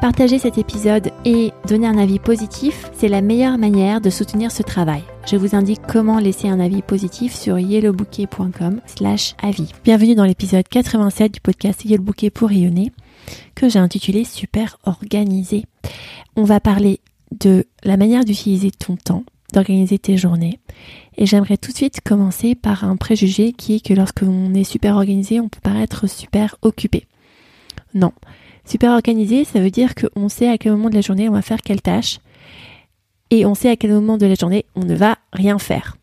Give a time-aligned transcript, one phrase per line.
[0.00, 4.62] Partager cet épisode et donner un avis positif, c'est la meilleure manière de soutenir ce
[4.62, 5.02] travail.
[5.26, 9.72] Je vous indique comment laisser un avis positif sur yellowbouquet.com slash avis.
[9.84, 12.92] Bienvenue dans l'épisode 87 du podcast Yellowbouquet pour rayonner
[13.54, 15.64] que j'ai intitulé Super organisé.
[16.36, 17.00] On va parler
[17.32, 20.60] de la manière d'utiliser ton temps, d'organiser tes journées.
[21.16, 24.64] Et j'aimerais tout de suite commencer par un préjugé qui est que lorsque l'on est
[24.64, 27.06] super organisé, on peut paraître super occupé.
[27.94, 28.12] Non.
[28.66, 31.42] Super organisé, ça veut dire qu'on sait à quel moment de la journée on va
[31.42, 32.18] faire quelle tâche
[33.30, 35.96] et on sait à quel moment de la journée on ne va rien faire.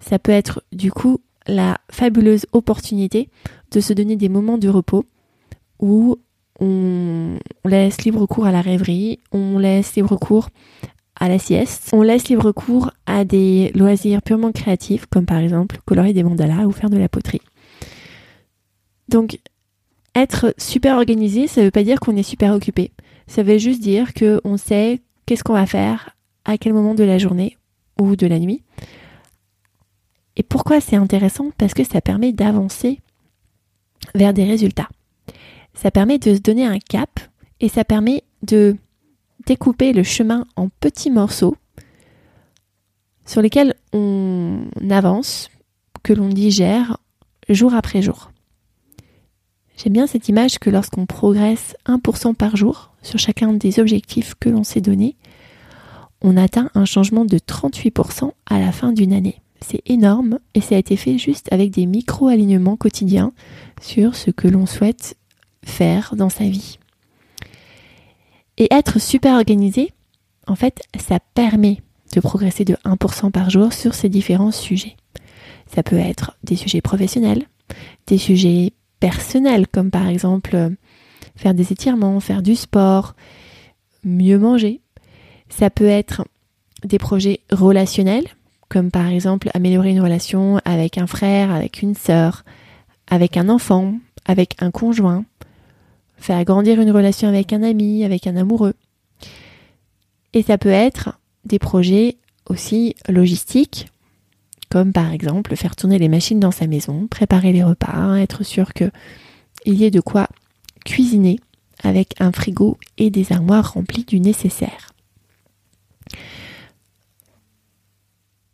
[0.00, 3.30] Ça peut être du coup la fabuleuse opportunité
[3.70, 5.04] de se donner des moments de repos
[5.78, 6.16] où
[6.60, 10.50] on laisse libre cours à la rêverie, on laisse libre cours
[11.20, 15.78] à la sieste, on laisse libre cours à des loisirs purement créatifs comme par exemple
[15.84, 17.42] colorer des mandalas ou faire de la poterie.
[19.08, 19.38] Donc
[20.22, 22.92] être super organisé, ça ne veut pas dire qu'on est super occupé.
[23.26, 27.18] Ça veut juste dire qu'on sait qu'est-ce qu'on va faire à quel moment de la
[27.18, 27.56] journée
[28.00, 28.62] ou de la nuit.
[30.36, 31.50] Et pourquoi c'est intéressant?
[31.58, 33.00] Parce que ça permet d'avancer
[34.14, 34.88] vers des résultats.
[35.74, 37.20] Ça permet de se donner un cap
[37.60, 38.76] et ça permet de
[39.46, 41.56] découper le chemin en petits morceaux
[43.26, 45.50] sur lesquels on avance,
[46.02, 46.98] que l'on digère
[47.48, 48.30] jour après jour.
[49.78, 54.48] J'aime bien cette image que lorsqu'on progresse 1% par jour sur chacun des objectifs que
[54.48, 55.14] l'on s'est donné,
[56.20, 59.40] on atteint un changement de 38% à la fin d'une année.
[59.60, 63.32] C'est énorme et ça a été fait juste avec des micro-alignements quotidiens
[63.80, 65.16] sur ce que l'on souhaite
[65.64, 66.80] faire dans sa vie.
[68.56, 69.92] Et être super organisé,
[70.48, 71.82] en fait, ça permet
[72.16, 74.96] de progresser de 1% par jour sur ces différents sujets.
[75.72, 77.46] Ça peut être des sujets professionnels,
[78.08, 80.70] des sujets personnels, comme par exemple euh,
[81.36, 83.14] faire des étirements, faire du sport,
[84.04, 84.80] mieux manger.
[85.48, 86.24] Ça peut être
[86.84, 88.26] des projets relationnels,
[88.68, 92.44] comme par exemple améliorer une relation avec un frère, avec une sœur,
[93.06, 93.94] avec un enfant,
[94.26, 95.24] avec un conjoint,
[96.18, 98.74] faire grandir une relation avec un ami, avec un amoureux.
[100.34, 102.16] Et ça peut être des projets
[102.46, 103.88] aussi logistiques,
[104.70, 108.72] comme par exemple faire tourner les machines dans sa maison, préparer les repas, être sûr
[108.72, 108.90] qu'il
[109.66, 110.28] y ait de quoi
[110.84, 111.40] cuisiner
[111.82, 114.92] avec un frigo et des armoires remplies du nécessaire.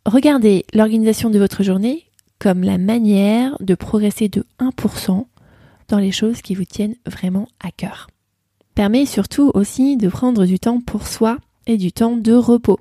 [0.05, 2.05] Regardez l'organisation de votre journée
[2.37, 5.25] comme la manière de progresser de 1%
[5.87, 8.07] dans les choses qui vous tiennent vraiment à cœur.
[8.75, 12.79] Permet surtout aussi de prendre du temps pour soi et du temps de repos.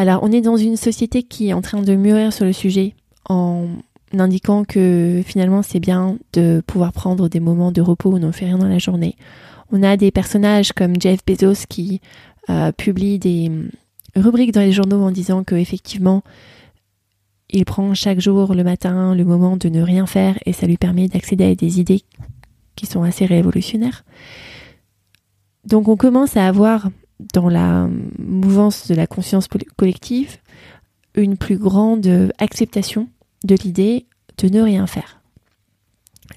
[0.00, 2.94] Alors, on est dans une société qui est en train de mûrir sur le sujet
[3.28, 3.66] en
[4.14, 8.32] indiquant que finalement c'est bien de pouvoir prendre des moments de repos où on ne
[8.32, 9.16] fait rien dans la journée.
[9.70, 12.00] On a des personnages comme Jeff Bezos qui
[12.48, 13.52] euh, publie des
[14.16, 16.22] rubriques dans les journaux en disant que effectivement
[17.50, 20.78] il prend chaque jour le matin le moment de ne rien faire et ça lui
[20.78, 22.04] permet d'accéder à des idées
[22.74, 24.06] qui sont assez révolutionnaires.
[25.66, 26.88] Donc on commence à avoir
[27.32, 27.88] dans la
[28.18, 30.38] mouvance de la conscience collective
[31.14, 33.08] une plus grande acceptation
[33.44, 34.06] de l'idée
[34.38, 35.20] de ne rien faire.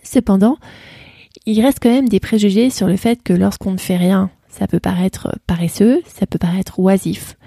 [0.04, 0.58] Cependant,
[1.46, 4.68] il reste quand même des préjugés sur le fait que lorsqu'on ne fait rien, ça
[4.68, 7.38] peut paraître paresseux, ça peut paraître oisif,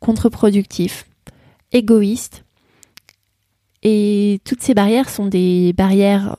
[0.00, 1.06] contre-productif,
[1.72, 2.44] égoïste,
[3.82, 6.36] et toutes ces barrières sont des barrières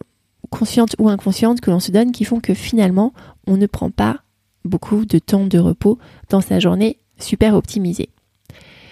[0.50, 3.14] conscientes ou inconscientes que l'on se donne qui font que finalement,
[3.48, 4.23] on ne prend pas
[4.66, 5.98] beaucoup de temps de repos
[6.30, 8.10] dans sa journée super optimisée.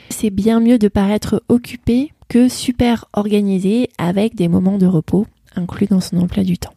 [0.10, 5.25] C'est bien mieux de paraître occupé que super organisé avec des moments de repos
[5.56, 6.74] inclus dans son emploi du temps.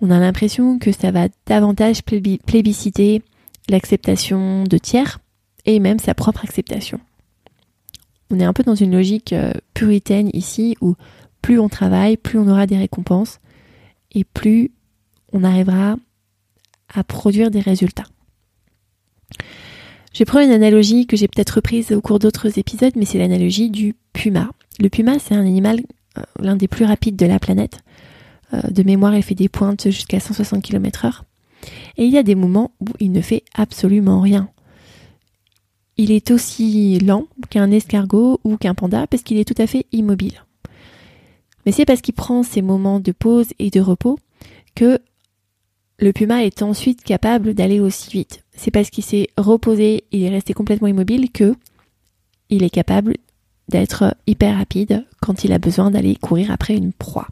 [0.00, 3.22] On a l'impression que ça va davantage plébisciter
[3.68, 5.18] l'acceptation de tiers
[5.66, 7.00] et même sa propre acceptation.
[8.30, 10.94] On est un peu dans une logique euh, puritaine ici où
[11.42, 13.40] plus on travaille, plus on aura des récompenses
[14.12, 14.70] et plus
[15.32, 15.96] on arrivera
[16.92, 18.06] à produire des résultats.
[20.14, 23.70] Je prends une analogie que j'ai peut-être reprise au cours d'autres épisodes, mais c'est l'analogie
[23.70, 24.50] du puma.
[24.80, 25.80] Le puma, c'est un animal,
[26.16, 27.80] euh, l'un des plus rapides de la planète.
[28.54, 31.22] Euh, de mémoire, il fait des pointes jusqu'à 160 km/h.
[31.96, 34.48] Et il y a des moments où il ne fait absolument rien.
[35.96, 39.86] Il est aussi lent qu'un escargot ou qu'un panda parce qu'il est tout à fait
[39.90, 40.44] immobile.
[41.66, 44.18] Mais c'est parce qu'il prend ces moments de pause et de repos
[44.74, 45.00] que
[45.98, 48.44] le puma est ensuite capable d'aller aussi vite.
[48.52, 51.54] C'est parce qu'il s'est reposé, il est resté complètement immobile que
[52.50, 53.16] il est capable
[53.68, 57.28] d'être hyper rapide quand il a besoin d'aller courir après une proie.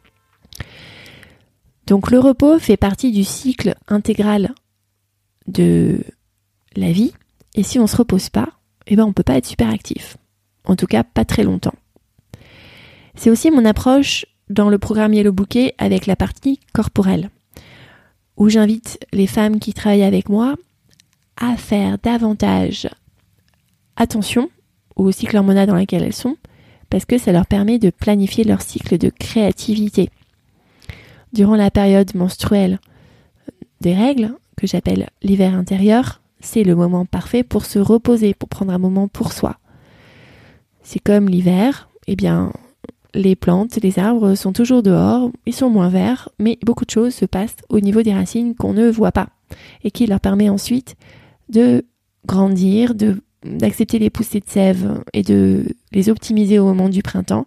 [1.87, 4.53] Donc le repos fait partie du cycle intégral
[5.47, 6.01] de
[6.75, 7.13] la vie
[7.55, 8.49] et si on se repose pas,
[8.89, 10.17] eh ben on peut pas être super actif.
[10.65, 11.75] En tout cas, pas très longtemps.
[13.15, 17.31] C'est aussi mon approche dans le programme Yellow Bouquet avec la partie corporelle
[18.37, 20.57] où j'invite les femmes qui travaillent avec moi
[21.37, 22.89] à faire davantage
[23.97, 24.51] attention
[24.95, 26.37] au cycle hormonal dans lequel elles sont,
[26.91, 30.11] parce que ça leur permet de planifier leur cycle de créativité.
[31.33, 32.79] Durant la période menstruelle
[33.81, 38.73] des règles, que j'appelle l'hiver intérieur, c'est le moment parfait pour se reposer, pour prendre
[38.73, 39.59] un moment pour soi.
[40.83, 42.53] C'est comme l'hiver, eh bien,
[43.17, 47.15] les plantes, les arbres sont toujours dehors, ils sont moins verts, mais beaucoup de choses
[47.15, 49.29] se passent au niveau des racines qu'on ne voit pas
[49.83, 50.97] et qui leur permet ensuite
[51.49, 51.85] de
[52.27, 52.95] grandir,
[53.45, 57.47] d'accepter les poussées de sève et de les optimiser au moment du printemps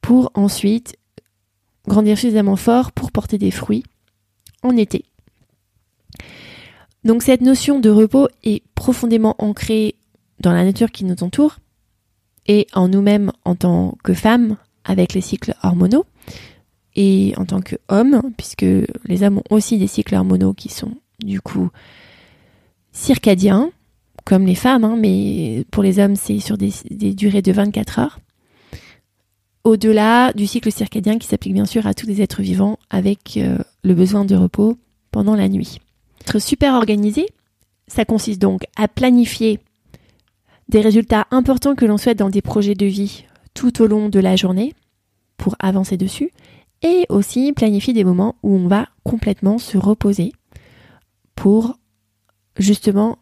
[0.00, 0.96] pour ensuite
[1.86, 3.84] grandir suffisamment fort pour porter des fruits
[4.62, 5.04] en été.
[7.04, 9.96] Donc cette notion de repos est profondément ancrée
[10.40, 11.58] dans la nature qui nous entoure
[12.46, 14.56] et en nous-mêmes en tant que femmes,
[14.88, 16.04] avec les cycles hormonaux
[16.96, 18.66] et en tant qu'homme, puisque
[19.04, 21.70] les hommes ont aussi des cycles hormonaux qui sont du coup
[22.90, 23.70] circadiens,
[24.24, 26.72] comme les femmes, hein, mais pour les hommes c'est sur des,
[27.14, 28.18] durées de 24 heures.
[29.62, 33.58] Au-delà du cycle circadien qui s'applique bien sûr à tous les êtres vivants avec euh,
[33.84, 34.76] le besoin de repos
[35.12, 35.78] pendant la nuit.
[36.22, 37.26] Être super organisé,
[37.86, 39.60] ça consiste donc à planifier
[40.68, 43.24] des résultats importants que l'on souhaite dans des projets de vie
[43.58, 44.72] tout au long de la journée
[45.36, 46.30] pour avancer dessus
[46.82, 50.32] et aussi planifier des moments où on va complètement se reposer
[51.34, 51.76] pour
[52.56, 53.18] justement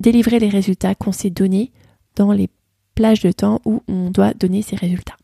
[0.00, 1.70] délivrer les résultats qu'on s'est donnés
[2.16, 2.48] dans les
[2.94, 5.18] plages de temps où on doit donner ces résultats.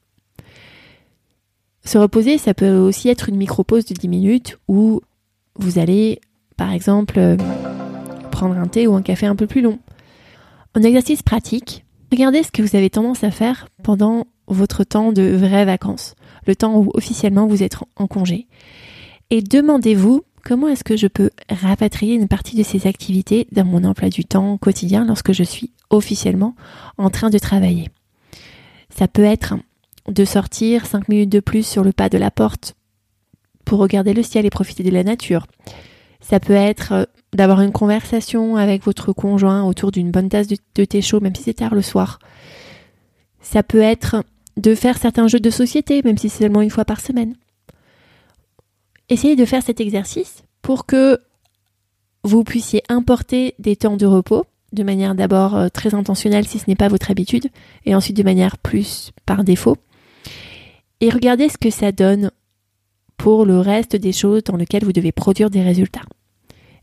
[1.87, 5.01] Se reposer, ça peut aussi être une micro-pause de 10 minutes où
[5.55, 6.21] vous allez,
[6.59, 7.39] par exemple,
[8.31, 9.79] prendre un thé ou un café un peu plus long.
[10.77, 15.23] En exercice pratique, Regardez ce que vous avez tendance à faire pendant votre temps de
[15.23, 16.15] vraies vacances,
[16.47, 18.47] le temps où officiellement vous êtes en congé.
[19.31, 23.85] Et demandez-vous comment est-ce que je peux rapatrier une partie de ces activités dans mon
[23.85, 26.55] emploi du temps quotidien lorsque je suis officiellement
[26.97, 27.91] en train de travailler.
[28.89, 29.55] Ça peut être
[30.09, 32.75] de sortir 5 minutes de plus sur le pas de la porte
[33.67, 35.47] pour regarder le ciel et profiter de la nature.
[36.21, 41.03] Ça peut être d'avoir une conversation avec votre conjoint autour d'une bonne tasse de, thé
[41.03, 42.19] chaud, même si c'est tard le soir.
[43.41, 44.25] Ça peut être
[44.57, 47.35] de faire certains jeux de société, même si c'est seulement une fois par semaine.
[49.09, 51.19] Essayez de faire cet exercice pour que
[52.25, 56.65] vous puissiez importer des temps de repos de manière d'abord euh, très intentionnelle si ce
[56.69, 57.49] n'est pas votre habitude,
[57.87, 59.77] et ensuite de manière plus par défaut.
[61.01, 62.31] Et regardez ce que ça donne
[63.19, 66.07] pour le reste des choses dans lesquelles vous devez produire des résultats.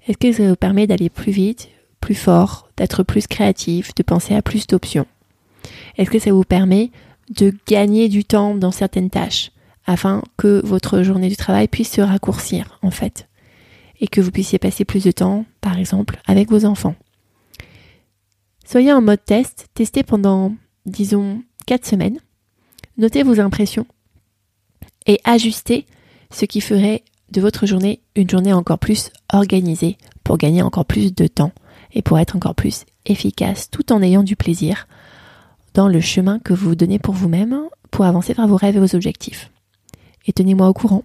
[0.05, 4.35] Est-ce que ça vous permet d'aller plus vite, plus fort, d'être plus créatif, de penser
[4.35, 5.07] à plus d'options?
[5.97, 6.91] Est-ce que ça vous permet
[7.29, 9.51] de gagner du temps dans certaines tâches
[9.87, 13.27] afin que votre journée du travail puisse se raccourcir en fait?
[14.01, 16.95] Et que vous puissiez passer plus de temps, par exemple, avec vos enfants.
[18.65, 20.53] Soyez en mode test, testez pendant,
[20.85, 22.19] disons, 4 semaines,
[22.97, 23.87] notez vos impressions
[25.07, 25.85] et ajustez
[26.31, 31.13] ce qui ferait de votre journée une journée encore plus organisée pour gagner encore plus
[31.13, 31.51] de temps
[31.93, 34.87] et pour être encore plus efficace tout en ayant du plaisir
[35.73, 37.59] dans le chemin que vous donnez pour vous-même
[37.91, 39.51] pour avancer vers vos rêves et vos objectifs.
[40.27, 41.03] Et tenez-moi au courant.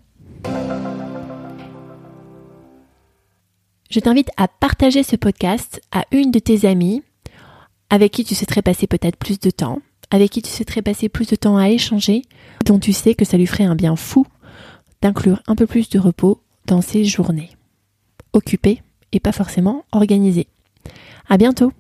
[3.91, 7.03] Je t'invite à partager ce podcast à une de tes amies
[7.91, 9.81] avec qui tu souhaiterais passer peut-être plus de temps,
[10.13, 12.23] avec qui tu souhaiterais passer plus de temps à échanger,
[12.65, 14.27] dont tu sais que ça lui ferait un bien fou
[15.03, 17.51] d'inclure un peu plus de repos dans ses journées.
[18.33, 20.49] Occupées et pas forcément organisées.
[21.29, 21.73] À bientôt!